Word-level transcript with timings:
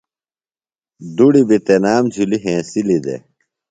دُڑیۡ 1.15 1.47
بیۡ 1.47 1.61
تنام 1.65 2.03
جُھلیۡ 2.13 2.43
ہینسِلی 2.45 2.97
دےۡ 3.05 3.21